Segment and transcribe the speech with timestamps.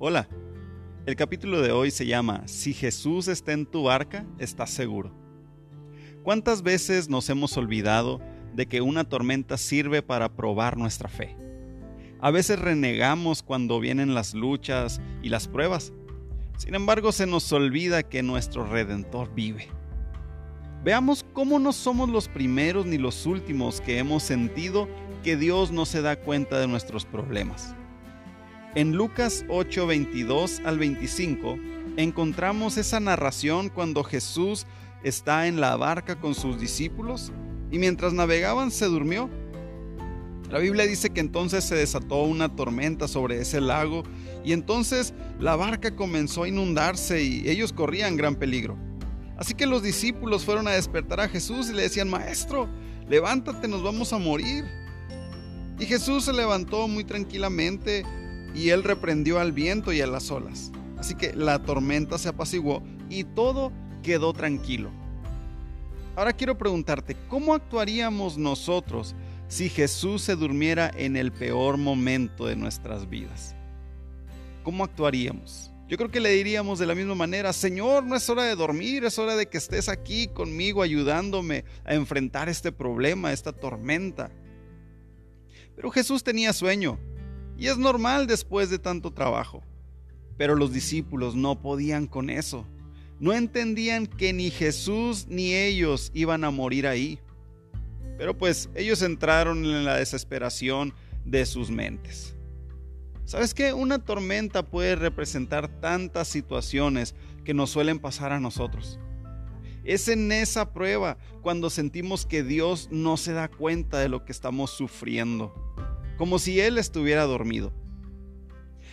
[0.00, 0.28] Hola,
[1.06, 5.12] el capítulo de hoy se llama Si Jesús está en tu barca, estás seguro.
[6.22, 8.20] ¿Cuántas veces nos hemos olvidado
[8.54, 11.36] de que una tormenta sirve para probar nuestra fe?
[12.20, 15.92] A veces renegamos cuando vienen las luchas y las pruebas.
[16.58, 19.66] Sin embargo, se nos olvida que nuestro Redentor vive.
[20.84, 24.88] Veamos cómo no somos los primeros ni los últimos que hemos sentido
[25.24, 27.74] que Dios no se da cuenta de nuestros problemas.
[28.74, 31.58] En Lucas 8, 22 al 25
[31.96, 34.66] encontramos esa narración cuando Jesús
[35.02, 37.32] está en la barca con sus discípulos
[37.70, 39.30] y mientras navegaban se durmió.
[40.50, 44.02] La Biblia dice que entonces se desató una tormenta sobre ese lago
[44.44, 48.76] y entonces la barca comenzó a inundarse y ellos corrían gran peligro.
[49.38, 52.68] Así que los discípulos fueron a despertar a Jesús y le decían, Maestro,
[53.08, 54.66] levántate, nos vamos a morir.
[55.78, 58.04] Y Jesús se levantó muy tranquilamente
[58.54, 60.72] y él reprendió al viento y a las olas.
[60.98, 64.90] Así que la tormenta se apaciguó y todo quedó tranquilo.
[66.16, 69.14] Ahora quiero preguntarte, ¿cómo actuaríamos nosotros
[69.46, 73.54] si Jesús se durmiera en el peor momento de nuestras vidas?
[74.64, 75.70] ¿Cómo actuaríamos?
[75.88, 79.04] Yo creo que le diríamos de la misma manera, Señor, no es hora de dormir,
[79.04, 84.30] es hora de que estés aquí conmigo ayudándome a enfrentar este problema, esta tormenta.
[85.76, 86.98] Pero Jesús tenía sueño
[87.58, 89.62] y es normal después de tanto trabajo.
[90.36, 92.64] Pero los discípulos no podían con eso.
[93.18, 97.18] No entendían que ni Jesús ni ellos iban a morir ahí.
[98.16, 102.36] Pero pues ellos entraron en la desesperación de sus mentes.
[103.24, 103.72] ¿Sabes qué?
[103.72, 109.00] Una tormenta puede representar tantas situaciones que nos suelen pasar a nosotros.
[109.84, 114.32] Es en esa prueba cuando sentimos que Dios no se da cuenta de lo que
[114.32, 115.52] estamos sufriendo
[116.18, 117.72] como si él estuviera dormido.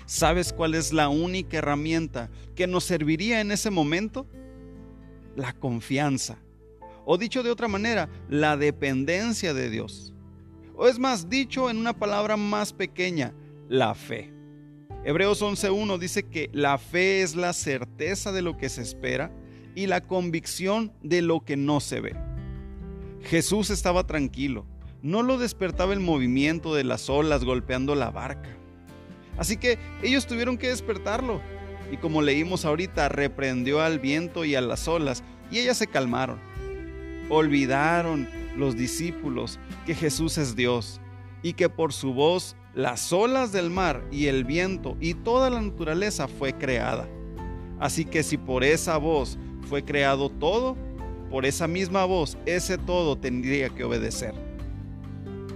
[0.05, 4.27] ¿Sabes cuál es la única herramienta que nos serviría en ese momento?
[5.35, 6.37] La confianza.
[7.03, 10.13] O dicho de otra manera, la dependencia de Dios.
[10.75, 13.33] O es más, dicho en una palabra más pequeña,
[13.67, 14.31] la fe.
[15.03, 19.31] Hebreos 11.1 dice que la fe es la certeza de lo que se espera
[19.73, 22.15] y la convicción de lo que no se ve.
[23.21, 24.67] Jesús estaba tranquilo
[25.01, 28.49] no lo despertaba el movimiento de las olas golpeando la barca.
[29.37, 31.41] Así que ellos tuvieron que despertarlo.
[31.91, 36.39] Y como leímos ahorita, reprendió al viento y a las olas, y ellas se calmaron.
[37.29, 40.99] Olvidaron los discípulos que Jesús es Dios
[41.43, 45.61] y que por su voz las olas del mar y el viento y toda la
[45.61, 47.07] naturaleza fue creada.
[47.79, 49.37] Así que si por esa voz
[49.69, 50.75] fue creado todo,
[51.29, 54.44] por esa misma voz ese todo tendría que obedecer.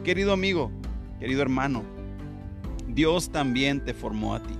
[0.03, 0.71] Querido amigo,
[1.19, 1.83] querido hermano,
[2.87, 4.55] Dios también te formó a ti.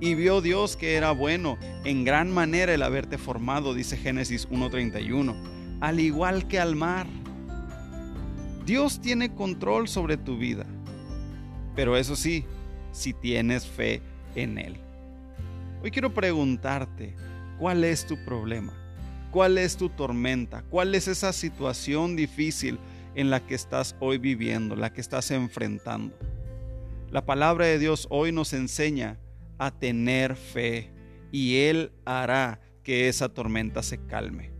[0.00, 5.34] Y vio Dios que era bueno en gran manera el haberte formado, dice Génesis 1.31,
[5.80, 7.06] al igual que al mar.
[8.66, 10.66] Dios tiene control sobre tu vida,
[11.74, 12.44] pero eso sí,
[12.92, 14.02] si tienes fe
[14.34, 14.76] en Él.
[15.82, 17.16] Hoy quiero preguntarte,
[17.58, 18.74] ¿cuál es tu problema?
[19.30, 20.62] ¿Cuál es tu tormenta?
[20.68, 22.78] ¿Cuál es esa situación difícil
[23.18, 26.16] en la que estás hoy viviendo, la que estás enfrentando.
[27.10, 29.18] La palabra de Dios hoy nos enseña
[29.58, 30.92] a tener fe
[31.32, 34.52] y Él hará que esa tormenta se calme,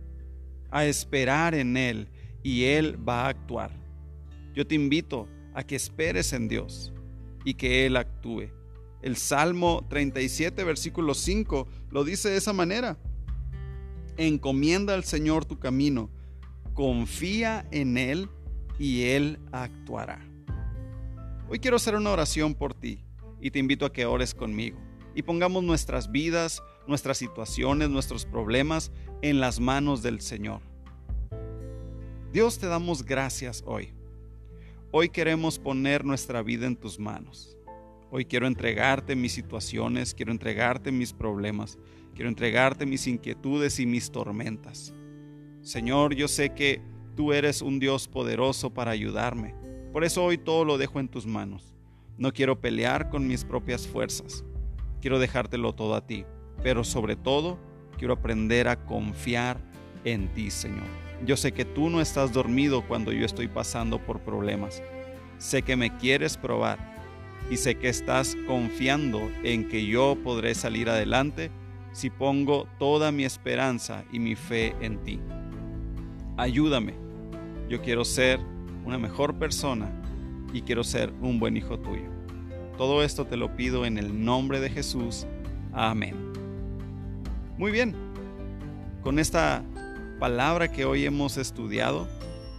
[0.71, 2.09] a esperar en Él
[2.43, 3.71] y Él va a actuar.
[4.53, 6.91] Yo te invito a que esperes en Dios
[7.45, 8.49] y que Él actúe.
[9.01, 12.97] El Salmo 37, versículo 5 lo dice de esa manera.
[14.17, 16.09] Encomienda al Señor tu camino,
[16.73, 18.27] confía en Él
[18.79, 20.25] y Él actuará.
[21.49, 23.03] Hoy quiero hacer una oración por ti
[23.41, 24.79] y te invito a que ores conmigo
[25.13, 28.91] y pongamos nuestras vidas, nuestras situaciones, nuestros problemas
[29.21, 30.61] en las manos del Señor.
[32.31, 33.93] Dios te damos gracias hoy.
[34.91, 37.57] Hoy queremos poner nuestra vida en tus manos.
[38.11, 41.77] Hoy quiero entregarte mis situaciones, quiero entregarte mis problemas,
[42.15, 44.93] quiero entregarte mis inquietudes y mis tormentas.
[45.61, 46.81] Señor, yo sé que
[47.15, 49.55] Tú eres un Dios poderoso para ayudarme.
[49.91, 51.73] Por eso hoy todo lo dejo en tus manos.
[52.17, 54.43] No quiero pelear con mis propias fuerzas.
[55.01, 56.25] Quiero dejártelo todo a ti.
[56.61, 57.57] Pero sobre todo,
[57.97, 59.59] quiero aprender a confiar
[60.03, 60.87] en ti, Señor.
[61.25, 64.81] Yo sé que tú no estás dormido cuando yo estoy pasando por problemas.
[65.37, 66.79] Sé que me quieres probar
[67.49, 71.51] y sé que estás confiando en que yo podré salir adelante
[71.91, 75.19] si pongo toda mi esperanza y mi fe en ti.
[76.39, 77.09] Ayúdame
[77.69, 78.39] yo quiero ser
[78.83, 79.91] una mejor persona
[80.51, 82.09] y quiero ser un buen hijo tuyo.
[82.77, 85.27] Todo esto te lo pido en el nombre de Jesús.
[85.71, 86.15] Amén.
[87.57, 87.93] Muy bien,
[89.03, 89.63] con esta
[90.19, 92.07] palabra que hoy hemos estudiado,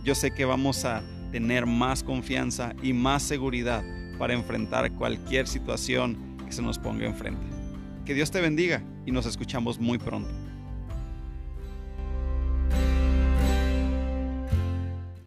[0.05, 1.03] yo sé que vamos a
[1.33, 3.83] tener más confianza y más seguridad
[4.19, 7.47] para enfrentar cualquier situación que se nos ponga enfrente.
[8.05, 10.31] Que Dios te bendiga y nos escuchamos muy pronto.